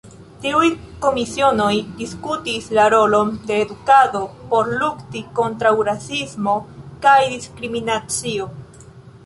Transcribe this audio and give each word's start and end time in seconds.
Tiuj 0.43 0.67
komisionoj 1.01 1.73
diskutis 1.99 2.69
la 2.77 2.87
rolon 2.95 3.29
de 3.51 3.59
edukado 3.65 4.23
por 4.55 4.73
lukti 4.81 5.23
kontraŭ 5.43 5.77
rasismo 5.91 6.57
kaj 7.07 7.17
diskriminacio. 7.37 8.49